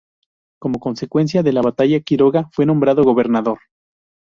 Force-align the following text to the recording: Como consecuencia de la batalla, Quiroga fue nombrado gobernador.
Como 0.59 0.79
consecuencia 0.79 1.43
de 1.43 1.53
la 1.53 1.61
batalla, 1.61 1.99
Quiroga 1.99 2.49
fue 2.53 2.65
nombrado 2.65 3.03
gobernador. 3.03 3.59